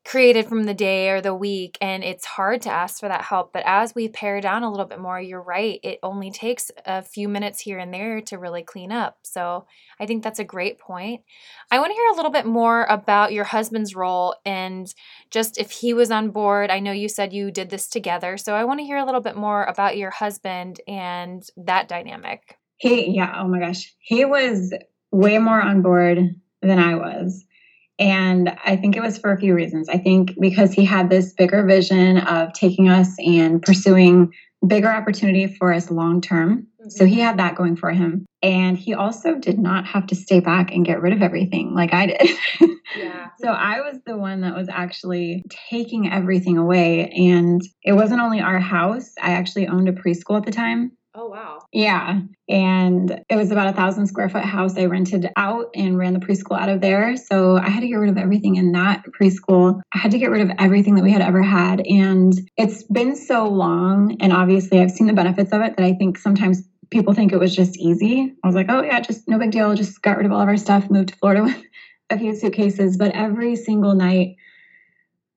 created 0.05 0.47
from 0.47 0.65
the 0.65 0.75
day 0.75 1.09
or 1.09 1.23
the 1.23 1.35
week 1.35 1.79
and 1.81 2.05
it's 2.05 2.27
hard 2.27 2.61
to 2.61 2.71
ask 2.71 3.01
for 3.01 3.09
that 3.09 3.23
help 3.23 3.53
but 3.55 3.63
as 3.65 3.95
we 3.95 4.07
pare 4.07 4.41
down 4.41 4.63
a 4.63 4.71
little 4.71 4.85
bit 4.85 5.01
more 5.01 5.19
you're 5.19 5.41
right 5.41 5.81
it 5.83 5.99
only 6.03 6.31
takes 6.31 6.71
a 6.85 7.01
few 7.01 7.27
minutes 7.27 7.61
here 7.61 7.79
and 7.79 7.93
there 7.93 8.21
to 8.21 8.37
really 8.37 8.63
clean 8.63 8.93
up 8.93 9.17
so 9.23 9.65
i 9.99 10.05
think 10.05 10.23
that's 10.23 10.39
a 10.39 10.45
great 10.45 10.79
point. 10.79 11.23
I 11.71 11.79
want 11.79 11.91
to 11.91 11.95
hear 11.95 12.11
a 12.11 12.17
little 12.17 12.31
bit 12.31 12.45
more 12.45 12.85
about 12.85 13.33
your 13.33 13.45
husband's 13.45 13.95
role 13.95 14.37
and 14.45 14.93
just 15.31 15.59
if 15.59 15.71
he 15.71 15.95
was 15.95 16.11
on 16.11 16.31
board. 16.31 16.71
I 16.71 16.79
know 16.81 16.93
you 16.93 17.09
said 17.09 17.33
you 17.33 17.51
did 17.51 17.71
this 17.71 17.89
together 17.89 18.37
so 18.37 18.55
i 18.55 18.65
want 18.65 18.81
to 18.81 18.85
hear 18.85 18.99
a 18.99 19.05
little 19.05 19.23
bit 19.23 19.37
more 19.37 19.65
about 19.65 19.97
your 19.97 20.11
husband 20.11 20.81
and 20.87 21.43
that 21.57 21.89
dynamic. 21.89 22.59
He 22.77 23.11
yeah 23.11 23.41
oh 23.41 23.49
my 23.49 23.59
gosh. 23.59 23.95
He 24.01 24.25
was 24.25 24.75
way 25.11 25.39
more 25.39 25.63
on 25.63 25.81
board 25.81 26.19
than 26.61 26.79
i 26.79 26.95
was 26.95 27.45
and 27.99 28.57
I 28.65 28.77
think 28.77 28.97
it 28.97 29.03
was 29.03 29.19
for 29.19 29.33
a 29.33 29.39
few 29.39 29.55
reasons. 29.55 29.89
I 29.89 29.99
think 29.99 30.35
because 30.41 30.73
he 30.73 30.85
had 30.85 31.11
this 31.11 31.33
bigger 31.33 31.65
vision 31.65 32.19
of 32.19 32.53
taking 32.53 32.89
us 32.89 33.15
and 33.19 33.63
pursuing 33.63 34.33
bigger 34.67 34.91
opportunity 34.91 35.47
for 35.47 35.73
us 35.73 35.91
long 35.91 36.21
term. 36.21 36.67
Mm-hmm. 36.81 36.91
So 36.91 37.07
he 37.07 37.21
had 37.21 37.39
that 37.39 37.55
going 37.55 37.77
for 37.77 37.91
him. 37.91 38.27
And 38.43 38.77
he 38.77 38.95
also 38.95 39.37
did 39.37 39.59
not 39.59 39.87
have 39.87 40.07
to 40.09 40.15
stay 40.15 40.41
back 40.41 40.71
and 40.71 40.85
get 40.85 41.01
rid 41.01 41.13
of 41.13 41.23
everything 41.23 41.75
like 41.75 41.95
I 41.95 42.07
did. 42.07 42.31
yeah. 42.97 43.29
So 43.41 43.49
I 43.49 43.81
was 43.81 44.01
the 44.07 44.17
one 44.17 44.41
that 44.43 44.55
was 44.55 44.69
actually 44.71 45.43
taking 45.69 46.11
everything 46.11 46.57
away. 46.57 47.11
And 47.11 47.61
it 47.83 47.93
wasn't 47.93 48.21
only 48.21 48.41
our 48.41 48.61
house, 48.61 49.11
I 49.21 49.33
actually 49.33 49.67
owned 49.67 49.89
a 49.89 49.93
preschool 49.93 50.39
at 50.39 50.47
the 50.47 50.53
time. 50.53 50.93
Oh, 51.17 51.27
wow. 51.27 51.61
Yeah. 51.73 52.23
And 52.49 53.23
it 53.31 53.37
was 53.37 53.53
about 53.53 53.69
a 53.69 53.73
thousand 53.73 54.09
square 54.09 54.29
foot 54.29 54.43
house 54.43 54.77
I 54.77 54.87
rented 54.87 55.31
out 55.37 55.71
and 55.73 55.97
ran 55.97 56.13
the 56.13 56.19
preschool 56.19 56.59
out 56.59 56.69
of 56.69 56.81
there. 56.81 57.17
So 57.17 57.57
I 57.57 57.69
had 57.71 57.83
to 57.83 57.89
get 57.89 57.97
rid 57.97 58.11
of 58.11 58.19
everything 58.19 58.57
in 58.57 58.73
that 58.73 59.05
preschool. 59.13 59.81
I 59.95 59.99
had 59.99 60.11
to 60.11 60.19
get 60.19 60.31
rid 60.31 60.43
of 60.43 60.51
everything 60.59 60.97
that 60.97 61.05
we 61.05 61.13
had 61.13 61.23
ever 61.23 61.41
had. 61.41 61.87
And 61.87 62.33
it's 62.57 62.83
been 62.83 63.15
so 63.15 63.49
long. 63.49 64.17
And 64.21 64.33
obviously, 64.33 64.81
I've 64.81 64.91
seen 64.91 65.07
the 65.07 65.13
benefits 65.13 65.53
of 65.53 65.61
it 65.63 65.77
that 65.77 65.87
I 65.87 65.93
think 65.93 66.19
sometimes 66.19 66.65
people 66.91 67.15
think 67.15 67.33
it 67.33 67.39
was 67.39 67.55
just 67.55 67.77
easy. 67.77 68.35
I 68.43 68.47
was 68.47 68.57
like, 68.57 68.67
oh, 68.69 68.83
yeah, 68.83 68.99
just 68.99 69.29
no 69.29 69.39
big 69.39 69.53
deal. 69.53 69.73
Just 69.75 70.03
got 70.03 70.17
rid 70.17 70.27
of 70.27 70.33
all 70.33 70.41
of 70.41 70.49
our 70.49 70.57
stuff, 70.57 70.91
moved 70.91 71.11
to 71.11 71.17
Florida 71.17 71.43
with 71.45 71.63
a 72.11 72.19
few 72.19 72.35
suitcases. 72.35 72.97
But 72.97 73.15
every 73.15 73.55
single 73.55 73.95
night, 73.95 74.35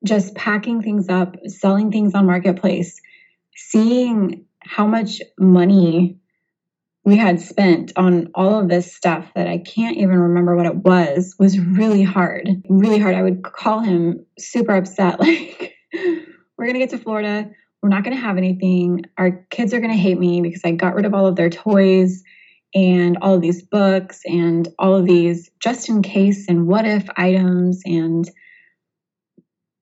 just 0.03 0.33
packing 0.33 0.81
things 0.81 1.07
up, 1.07 1.35
selling 1.45 1.91
things 1.91 2.15
on 2.15 2.25
Marketplace, 2.25 2.99
seeing 3.55 4.46
how 4.67 4.87
much 4.87 5.21
money 5.39 6.17
we 7.05 7.15
had 7.15 7.39
spent 7.39 7.93
on 7.95 8.29
all 8.35 8.59
of 8.59 8.67
this 8.67 8.93
stuff 8.93 9.31
that 9.33 9.47
I 9.47 9.59
can't 9.59 9.95
even 9.95 10.19
remember 10.19 10.57
what 10.57 10.65
it 10.65 10.75
was 10.75 11.35
was 11.39 11.57
really 11.57 12.03
hard. 12.03 12.49
Really 12.69 12.99
hard. 12.99 13.15
I 13.15 13.23
would 13.23 13.43
call 13.43 13.79
him 13.79 14.25
super 14.37 14.75
upset 14.75 15.19
like 15.19 15.73
we're 15.93 16.65
going 16.65 16.73
to 16.73 16.79
get 16.79 16.89
to 16.89 16.97
Florida, 16.97 17.49
we're 17.81 17.89
not 17.89 18.03
going 18.03 18.15
to 18.15 18.21
have 18.21 18.37
anything. 18.37 19.05
Our 19.17 19.45
kids 19.51 19.73
are 19.73 19.79
going 19.79 19.93
to 19.93 19.97
hate 19.97 20.19
me 20.19 20.41
because 20.41 20.61
I 20.65 20.71
got 20.71 20.95
rid 20.95 21.05
of 21.05 21.13
all 21.13 21.25
of 21.25 21.37
their 21.37 21.49
toys 21.49 22.23
and 22.75 23.17
all 23.21 23.35
of 23.35 23.41
these 23.41 23.61
books 23.61 24.21
and 24.25 24.67
all 24.77 24.95
of 24.95 25.05
these 25.05 25.49
just 25.61 25.87
in 25.87 26.01
case 26.01 26.47
and 26.49 26.67
what 26.67 26.85
if 26.85 27.07
items 27.15 27.81
and 27.85 28.29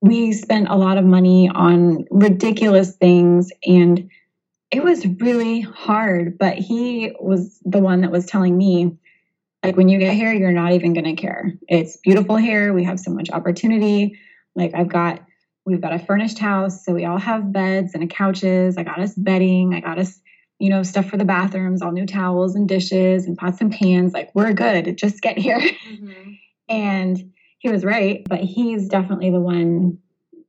we 0.01 0.33
spent 0.33 0.69
a 0.69 0.75
lot 0.75 0.99
of 0.99 1.05
money 1.05 1.49
on 1.49 2.05
ridiculous 2.11 2.95
things 2.97 3.49
and 3.65 4.07
it 4.71 4.83
was 4.83 5.05
really 5.05 5.61
hard, 5.61 6.37
but 6.37 6.57
he 6.57 7.13
was 7.19 7.59
the 7.63 7.79
one 7.79 8.01
that 8.01 8.11
was 8.11 8.25
telling 8.25 8.57
me, 8.57 8.97
like, 9.63 9.77
when 9.77 9.89
you 9.89 9.99
get 9.99 10.13
here, 10.13 10.33
you're 10.33 10.51
not 10.51 10.73
even 10.73 10.93
going 10.93 11.15
to 11.15 11.21
care. 11.21 11.53
It's 11.67 11.97
beautiful 11.97 12.35
here. 12.35 12.73
We 12.73 12.83
have 12.83 12.99
so 12.99 13.11
much 13.11 13.29
opportunity. 13.29 14.19
Like, 14.55 14.73
I've 14.75 14.89
got, 14.89 15.21
we've 15.65 15.81
got 15.81 15.93
a 15.93 15.99
furnished 15.99 16.39
house. 16.39 16.85
So 16.85 16.93
we 16.93 17.05
all 17.05 17.17
have 17.17 17.51
beds 17.51 17.93
and 17.93 18.09
couches. 18.09 18.77
I 18.77 18.83
got 18.83 18.99
us 18.99 19.13
bedding. 19.15 19.73
I 19.73 19.79
got 19.79 19.97
us, 19.97 20.19
you 20.59 20.69
know, 20.69 20.83
stuff 20.83 21.09
for 21.09 21.17
the 21.17 21.25
bathrooms, 21.25 21.81
all 21.81 21.91
new 21.91 22.05
towels 22.05 22.55
and 22.55 22.67
dishes 22.67 23.25
and 23.25 23.37
pots 23.37 23.61
and 23.61 23.71
pans. 23.71 24.13
Like, 24.13 24.29
we're 24.35 24.53
good. 24.53 24.97
Just 24.97 25.21
get 25.21 25.37
here. 25.37 25.59
Mm-hmm. 25.59 26.31
and 26.69 27.31
he 27.59 27.69
was 27.69 27.83
right, 27.83 28.23
but 28.29 28.41
he's 28.41 28.87
definitely 28.87 29.31
the 29.31 29.41
one 29.41 29.97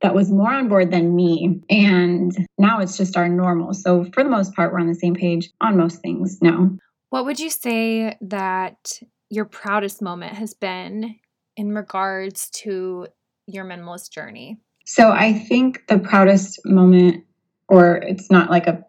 that 0.01 0.13
was 0.13 0.31
more 0.31 0.51
on 0.51 0.67
board 0.67 0.91
than 0.91 1.15
me. 1.15 1.61
And 1.69 2.31
now 2.57 2.79
it's 2.79 2.97
just 2.97 3.17
our 3.17 3.29
normal. 3.29 3.73
So, 3.73 4.05
for 4.05 4.23
the 4.23 4.29
most 4.29 4.55
part, 4.55 4.71
we're 4.71 4.79
on 4.79 4.87
the 4.87 4.95
same 4.95 5.15
page 5.15 5.49
on 5.61 5.77
most 5.77 6.01
things 6.01 6.41
now. 6.41 6.71
What 7.09 7.25
would 7.25 7.39
you 7.39 7.49
say 7.49 8.17
that 8.21 8.99
your 9.29 9.45
proudest 9.45 10.01
moment 10.01 10.35
has 10.35 10.53
been 10.53 11.15
in 11.55 11.73
regards 11.73 12.49
to 12.51 13.07
your 13.47 13.65
minimalist 13.65 14.11
journey? 14.11 14.59
So, 14.85 15.11
I 15.11 15.33
think 15.33 15.87
the 15.87 15.99
proudest 15.99 16.59
moment, 16.65 17.25
or 17.67 17.97
it's 17.97 18.29
not 18.29 18.49
like 18.49 18.67
a 18.67 18.83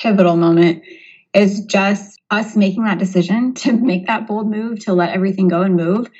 pivotal 0.00 0.36
moment, 0.36 0.82
is 1.34 1.64
just 1.64 2.20
us 2.30 2.56
making 2.56 2.84
that 2.84 2.98
decision 2.98 3.54
to 3.62 3.72
make 3.72 4.06
that 4.06 4.26
bold 4.26 4.50
move 4.50 4.80
to 4.84 4.92
let 4.92 5.14
everything 5.14 5.48
go 5.48 5.62
and 5.62 5.76
move 5.76 6.10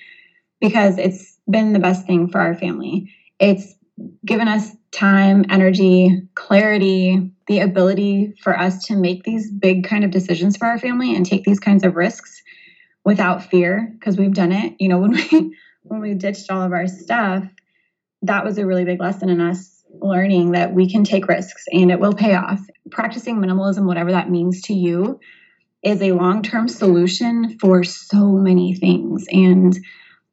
because 0.60 0.96
it's 0.96 1.38
been 1.50 1.72
the 1.72 1.78
best 1.78 2.06
thing 2.06 2.28
for 2.28 2.40
our 2.40 2.54
family. 2.54 3.12
It's 3.38 3.74
given 4.24 4.48
us 4.48 4.70
time, 4.92 5.44
energy, 5.50 6.22
clarity, 6.34 7.30
the 7.46 7.60
ability 7.60 8.34
for 8.42 8.58
us 8.58 8.84
to 8.86 8.96
make 8.96 9.24
these 9.24 9.50
big 9.50 9.84
kind 9.84 10.04
of 10.04 10.10
decisions 10.10 10.56
for 10.56 10.66
our 10.66 10.78
family 10.78 11.14
and 11.14 11.26
take 11.26 11.44
these 11.44 11.60
kinds 11.60 11.84
of 11.84 11.96
risks 11.96 12.42
without 13.04 13.42
fear 13.42 13.92
because 13.98 14.16
we've 14.16 14.34
done 14.34 14.52
it. 14.52 14.74
You 14.78 14.88
know, 14.88 14.98
when 15.00 15.12
we 15.12 15.56
when 15.82 16.00
we 16.00 16.14
ditched 16.14 16.50
all 16.50 16.62
of 16.62 16.72
our 16.72 16.86
stuff, 16.86 17.44
that 18.22 18.44
was 18.44 18.58
a 18.58 18.66
really 18.66 18.84
big 18.84 19.00
lesson 19.00 19.28
in 19.28 19.40
us 19.40 19.84
learning 20.00 20.52
that 20.52 20.72
we 20.72 20.90
can 20.90 21.04
take 21.04 21.28
risks 21.28 21.64
and 21.72 21.90
it 21.90 22.00
will 22.00 22.14
pay 22.14 22.34
off. 22.34 22.60
Practicing 22.90 23.36
minimalism, 23.36 23.86
whatever 23.86 24.12
that 24.12 24.30
means 24.30 24.62
to 24.62 24.74
you, 24.74 25.20
is 25.82 26.00
a 26.00 26.12
long-term 26.12 26.68
solution 26.68 27.58
for 27.58 27.82
so 27.82 28.28
many 28.28 28.74
things 28.74 29.26
and 29.32 29.76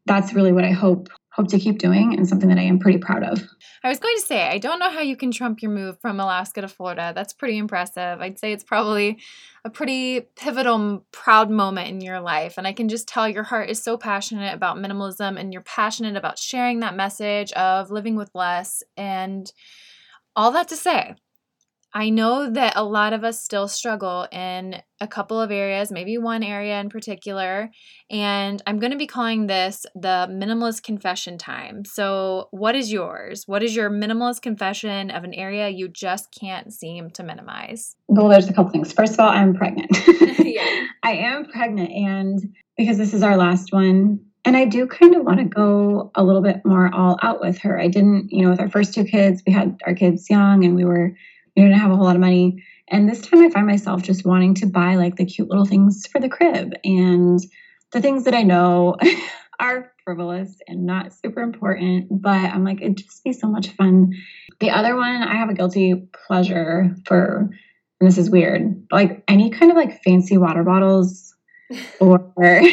that's 0.06 0.34
really 0.34 0.52
what 0.52 0.64
I 0.64 0.72
hope 0.72 1.10
hope 1.32 1.48
to 1.50 1.60
keep 1.60 1.78
doing 1.78 2.16
and 2.16 2.28
something 2.28 2.50
that 2.50 2.58
I 2.58 2.64
am 2.64 2.80
pretty 2.80 2.98
proud 2.98 3.24
of. 3.24 3.42
I 3.84 3.90
was 3.90 4.00
going 4.00 4.16
to 4.18 4.24
say, 4.24 4.48
I 4.48 4.58
don't 4.58 4.80
know 4.80 4.90
how 4.90 5.02
you 5.02 5.16
can 5.16 5.32
trump 5.32 5.62
your 5.62 5.72
move 5.72 6.00
from 6.02 6.20
Alaska 6.20 6.62
to 6.62 6.68
Florida. 6.68 7.14
That's 7.16 7.34
pretty 7.34 7.58
impressive. 7.58 8.20
I'd 8.20 8.40
say 8.40 8.52
it's 8.52 8.64
probably 8.64 9.20
a 9.64 9.70
pretty 9.70 10.22
pivotal, 10.36 11.06
proud 11.12 11.50
moment 11.50 11.88
in 11.88 12.02
your 12.02 12.20
life. 12.20 12.58
And 12.58 12.66
I 12.66 12.74
can 12.74 12.90
just 12.90 13.08
tell 13.08 13.30
your 13.30 13.44
heart 13.44 13.70
is 13.70 13.82
so 13.82 13.96
passionate 13.96 14.54
about 14.54 14.78
minimalism 14.78 15.40
and 15.40 15.54
you're 15.54 15.62
passionate 15.62 16.16
about 16.16 16.40
sharing 16.40 16.80
that 16.80 16.96
message 16.96 17.52
of 17.54 17.92
living 17.92 18.16
with 18.16 18.32
less. 18.34 18.84
And 18.98 19.52
all 20.36 20.52
that 20.52 20.68
to 20.70 20.76
say, 20.76 21.16
I 21.94 22.10
know 22.10 22.50
that 22.52 22.74
a 22.76 22.84
lot 22.84 23.14
of 23.14 23.24
us 23.24 23.42
still 23.42 23.68
struggle 23.68 24.28
in 24.32 24.82
a 25.02 25.08
couple 25.08 25.42
of 25.42 25.50
areas, 25.50 25.92
maybe 25.92 26.18
one 26.18 26.44
area 26.44 26.80
in 26.80 26.90
particular. 26.90 27.72
And 28.12 28.62
I'm 28.68 28.80
going 28.80 28.92
to 28.92 28.98
be 28.98 29.08
calling 29.08 29.48
this 29.48 29.86
the 29.96 30.28
minimalist 30.30 30.84
confession 30.84 31.38
time. 31.38 31.86
So, 31.86 32.50
what 32.52 32.76
is 32.76 32.92
yours? 32.92 33.44
What 33.48 33.64
is 33.64 33.76
your 33.76 33.90
minimalist 33.90 34.42
confession 34.42 35.10
of 35.10 35.24
an 35.24 35.34
area 35.34 35.70
you 35.70 35.88
just 35.88 36.34
can't 36.38 36.72
seem 36.72 37.10
to 37.12 37.24
minimize? 37.24 37.96
Well, 38.08 38.30
there's 38.30 38.50
a 38.50 38.54
couple 38.54 38.72
things. 38.72 38.94
First 38.94 39.14
of 39.14 39.22
all, 39.22 39.30
I'm 39.30 39.56
pregnant. 39.56 39.90
yeah. 40.40 40.86
I 41.04 41.14
am 41.14 41.46
pregnant. 41.46 41.92
And 41.92 42.56
because 42.78 42.98
this 42.98 43.14
is 43.14 43.24
our 43.24 43.36
last 43.36 43.74
one, 43.74 44.20
and 44.46 44.56
I 44.56 44.66
do 44.66 44.88
kind 44.88 45.16
of 45.16 45.24
want 45.26 45.40
to 45.40 45.46
go 45.46 46.12
a 46.16 46.24
little 46.24 46.42
bit 46.42 46.62
more 46.66 46.94
all 46.94 47.18
out 47.22 47.42
with 47.42 47.60
her. 47.60 47.80
I 47.80 47.88
didn't, 47.88 48.32
you 48.32 48.44
know, 48.44 48.50
with 48.50 48.60
our 48.60 48.70
first 48.70 48.94
two 48.94 49.04
kids, 49.04 49.44
we 49.46 49.54
had 49.54 49.80
our 49.86 49.94
kids 49.94 50.30
young 50.30 50.64
and 50.64 50.76
we 50.76 50.86
were 50.86 51.14
we 51.60 51.68
didn't 51.68 51.82
have 51.82 51.92
a 51.92 51.96
whole 51.96 52.06
lot 52.06 52.16
of 52.16 52.22
money. 52.22 52.64
And 52.88 53.08
this 53.08 53.22
time 53.22 53.42
I 53.42 53.50
find 53.50 53.68
myself 53.68 54.02
just 54.02 54.26
wanting 54.26 54.56
to 54.56 54.66
buy 54.66 54.96
like 54.96 55.18
the 55.18 55.26
cute 55.26 55.50
little 55.50 55.66
things 55.66 56.08
for 56.08 56.20
the 56.20 56.30
crib 56.30 56.74
and 56.84 57.40
the 57.92 58.02
things 58.02 58.24
that 58.24 58.34
I 58.34 58.44
know 58.44 58.96
are 59.60 59.92
frivolous 60.06 60.56
and 60.68 60.86
not 60.86 61.14
super 61.14 61.42
important, 61.42 62.08
but 62.10 62.30
I'm 62.30 62.64
like, 62.64 62.82
it'd 62.82 62.98
just 62.98 63.24
be 63.24 63.34
so 63.34 63.48
much 63.48 63.70
fun. 63.72 64.14
The 64.60 64.72
other 64.72 64.96
one, 64.96 65.22
I 65.22 65.36
have 65.36 65.50
a 65.50 65.54
guilty 65.54 66.08
pleasure 66.28 66.96
for, 67.06 67.50
and 68.00 68.10
this 68.10 68.18
is 68.18 68.30
weird, 68.30 68.88
like 68.92 69.24
any 69.28 69.50
kind 69.50 69.70
of 69.70 69.78
like 69.78 70.02
fancy 70.02 70.38
water 70.38 70.64
bottles 70.64 71.36
or 72.00 72.34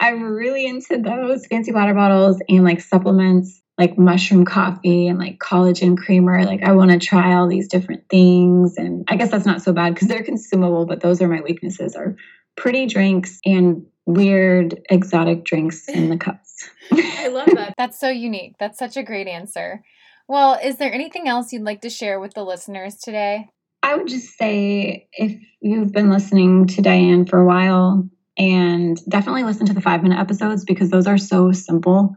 I'm 0.00 0.22
really 0.22 0.66
into 0.66 0.98
those 0.98 1.46
fancy 1.46 1.72
water 1.72 1.94
bottles 1.94 2.40
and 2.48 2.64
like 2.64 2.80
supplements 2.80 3.60
like 3.78 3.98
mushroom 3.98 4.44
coffee 4.44 5.06
and 5.06 5.18
like 5.18 5.38
collagen 5.38 5.96
creamer. 5.96 6.44
Like 6.44 6.62
I 6.62 6.72
want 6.72 6.90
to 6.90 6.98
try 6.98 7.34
all 7.34 7.46
these 7.46 7.68
different 7.68 8.08
things. 8.08 8.76
And 8.76 9.04
I 9.08 9.16
guess 9.16 9.30
that's 9.30 9.46
not 9.46 9.62
so 9.62 9.72
bad 9.72 9.94
because 9.94 10.08
they're 10.08 10.22
consumable, 10.22 10.86
but 10.86 11.00
those 11.00 11.20
are 11.20 11.28
my 11.28 11.42
weaknesses 11.42 11.94
are 11.94 12.16
pretty 12.56 12.86
drinks 12.86 13.38
and 13.44 13.84
weird 14.06 14.80
exotic 14.88 15.44
drinks 15.44 15.88
in 15.88 16.08
the 16.08 16.16
cups. 16.16 16.70
I 16.92 17.28
love 17.28 17.48
that. 17.54 17.74
That's 17.76 18.00
so 18.00 18.08
unique. 18.08 18.54
That's 18.58 18.78
such 18.78 18.96
a 18.96 19.02
great 19.02 19.26
answer. 19.26 19.82
Well, 20.28 20.58
is 20.62 20.78
there 20.78 20.92
anything 20.92 21.28
else 21.28 21.52
you'd 21.52 21.62
like 21.62 21.82
to 21.82 21.90
share 21.90 22.18
with 22.18 22.34
the 22.34 22.44
listeners 22.44 22.96
today? 22.96 23.48
I 23.82 23.94
would 23.94 24.08
just 24.08 24.36
say 24.36 25.06
if 25.12 25.40
you've 25.60 25.92
been 25.92 26.10
listening 26.10 26.66
to 26.68 26.82
Diane 26.82 27.26
for 27.26 27.38
a 27.38 27.46
while, 27.46 28.08
and 28.38 29.00
definitely 29.08 29.44
listen 29.44 29.66
to 29.66 29.72
the 29.72 29.80
five 29.80 30.02
minute 30.02 30.18
episodes 30.18 30.64
because 30.64 30.90
those 30.90 31.06
are 31.06 31.18
so 31.18 31.52
simple. 31.52 32.14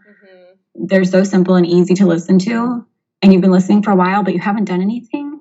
They're 0.90 1.06
so 1.06 1.24
simple 1.24 1.56
and 1.56 1.66
easy 1.66 1.96
to 1.96 2.06
listen 2.06 2.38
to. 2.40 2.86
And 3.22 3.34
you've 3.34 3.42
been 3.42 3.52
listening 3.52 3.84
for 3.84 3.92
a 3.92 3.96
while, 3.96 4.24
but 4.24 4.34
you 4.34 4.40
haven't 4.40 4.66
done 4.66 4.82
anything, 4.82 5.40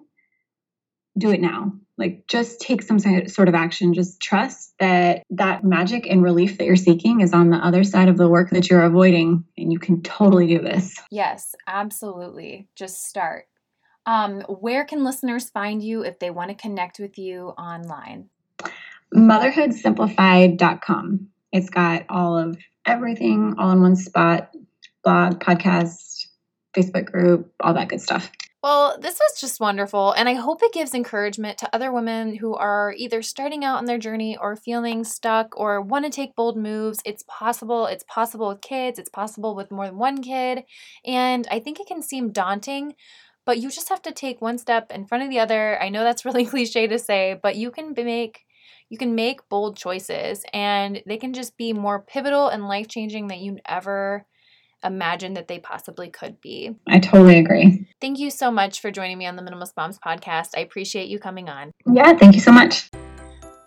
do 1.17 1.31
it 1.31 1.41
now. 1.41 1.73
Like 1.97 2.27
just 2.29 2.61
take 2.61 2.83
some 2.83 2.99
sort 2.99 3.49
of 3.49 3.55
action. 3.55 3.95
Just 3.95 4.21
trust 4.21 4.75
that 4.79 5.23
that 5.31 5.65
magic 5.65 6.07
and 6.09 6.23
relief 6.23 6.59
that 6.59 6.65
you're 6.65 6.77
seeking 6.77 7.23
is 7.23 7.33
on 7.33 7.51
the 7.51 7.57
other 7.57 7.83
side 7.83 8.09
of 8.09 8.17
the 8.17 8.29
work 8.29 8.51
that 8.51 8.71
you're 8.71 8.85
avoiding. 8.85 9.45
And 9.57 9.73
you 9.73 9.81
can 9.81 10.03
totally 10.03 10.47
do 10.47 10.61
this. 10.61 10.95
Yes, 11.11 11.57
absolutely. 11.67 12.69
Just 12.77 13.05
start. 13.05 13.47
Um, 14.07 14.43
where 14.43 14.85
can 14.85 15.03
listeners 15.05 15.51
find 15.51 15.83
you 15.83 16.03
if 16.03 16.21
they 16.21 16.31
want 16.31 16.51
to 16.51 16.55
connect 16.55 17.01
with 17.01 17.19
you 17.19 17.49
online? 17.59 18.31
motherhoodsimplified.com. 19.15 21.29
It's 21.53 21.71
got 21.71 22.05
all 22.09 22.37
of 22.37 22.59
everything 22.87 23.55
all 23.59 23.73
in 23.73 23.83
one 23.83 23.97
spot 23.97 24.55
blog, 25.09 25.41
podcast, 25.41 26.27
Facebook 26.77 27.07
group, 27.07 27.51
all 27.61 27.73
that 27.73 27.89
good 27.89 28.03
stuff. 28.03 28.31
Well, 28.63 28.99
this 29.01 29.19
was 29.19 29.41
just 29.41 29.59
wonderful, 29.59 30.13
and 30.13 30.29
I 30.29 30.35
hope 30.35 30.63
it 30.63 30.75
gives 30.75 30.93
encouragement 30.93 31.57
to 31.59 31.75
other 31.75 31.91
women 31.91 32.37
who 32.37 32.55
are 32.55 32.93
either 32.95 33.23
starting 33.23 33.65
out 33.65 33.79
on 33.79 33.87
their 33.87 33.97
journey 33.97 34.37
or 34.37 34.55
feeling 34.55 35.05
stuck 35.05 35.59
or 35.59 35.81
want 35.81 36.05
to 36.05 36.11
take 36.11 36.37
bold 36.37 36.59
moves. 36.59 37.01
It's 37.07 37.25
possible. 37.27 37.87
It's 37.87 38.05
possible 38.07 38.49
with 38.49 38.61
kids, 38.61 38.99
it's 38.99 39.09
possible 39.09 39.55
with 39.55 39.71
more 39.71 39.87
than 39.87 39.97
one 39.97 40.23
kid, 40.23 40.65
and 41.07 41.49
I 41.51 41.59
think 41.59 41.81
it 41.81 41.87
can 41.87 42.03
seem 42.03 42.31
daunting, 42.31 42.93
but 43.47 43.57
you 43.57 43.71
just 43.71 43.89
have 43.89 44.03
to 44.03 44.13
take 44.13 44.43
one 44.43 44.59
step 44.59 44.93
in 44.93 45.07
front 45.07 45.25
of 45.25 45.31
the 45.31 45.39
other. 45.39 45.81
I 45.83 45.89
know 45.89 46.05
that's 46.05 46.25
really 46.27 46.45
cliche 46.45 46.87
to 46.87 46.99
say, 46.99 47.41
but 47.43 47.57
you 47.57 47.71
can 47.71 47.95
make 47.97 48.45
you 48.91 48.99
can 48.99 49.15
make 49.15 49.49
bold 49.49 49.79
choices 49.79 50.45
and 50.53 51.03
they 51.07 51.17
can 51.17 51.33
just 51.33 51.57
be 51.57 51.73
more 51.73 52.03
pivotal 52.03 52.49
and 52.49 52.69
life 52.69 52.89
changing 52.89 53.29
than 53.29 53.39
you 53.39 53.59
ever 53.67 54.27
imagined 54.85 55.37
that 55.37 55.49
they 55.49 55.59
possibly 55.59 56.09
could 56.09 56.41
be. 56.41 56.77
I 56.87 56.99
totally 56.99 57.39
agree. 57.39 57.87
Thank 58.01 58.19
you 58.19 58.31
so 58.31 58.51
much 58.51 58.81
for 58.81 58.91
joining 58.91 59.19
me 59.19 59.27
on 59.27 59.37
the 59.37 59.43
Minimalist 59.43 59.77
Moms 59.77 59.99
podcast. 59.99 60.51
I 60.57 60.61
appreciate 60.61 61.09
you 61.09 61.19
coming 61.19 61.49
on. 61.49 61.73
Yeah, 61.87 62.15
thank 62.15 62.35
you 62.35 62.41
so 62.41 62.53
much. 62.53 62.91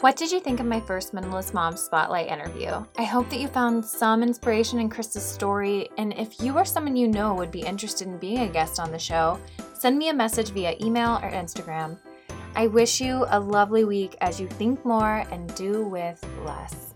What 0.02 0.16
did 0.16 0.32
you 0.32 0.40
think 0.40 0.60
of 0.60 0.66
my 0.66 0.80
first 0.80 1.14
Minimalist 1.14 1.54
Mom 1.54 1.78
Spotlight 1.78 2.28
interview? 2.28 2.84
I 2.98 3.04
hope 3.04 3.30
that 3.30 3.40
you 3.40 3.48
found 3.48 3.86
some 3.86 4.24
inspiration 4.24 4.80
in 4.80 4.90
Krista's 4.90 5.24
story, 5.24 5.90
and 6.00 6.12
if 6.18 6.42
you 6.42 6.58
or 6.58 6.66
someone 6.66 6.96
you 6.96 7.08
know 7.08 7.36
would 7.36 7.52
be 7.52 7.62
interested 7.62 8.08
in 8.08 8.18
being 8.18 8.40
a 8.40 8.50
guest 8.50 8.80
on 8.80 8.92
the 8.92 8.98
show, 8.98 9.40
send 9.74 10.00
me 10.00 10.10
a 10.10 10.14
message 10.14 10.50
via 10.50 10.76
email 10.82 11.20
or 11.22 11.30
Instagram. 11.30 12.00
I 12.56 12.66
wish 12.66 13.00
you 13.00 13.26
a 13.30 13.40
lovely 13.40 13.84
week 13.84 14.16
as 14.22 14.42
you 14.42 14.48
think 14.48 14.84
more 14.84 15.24
and 15.32 15.54
do 15.54 15.84
with 15.84 16.26
less. 16.46 16.91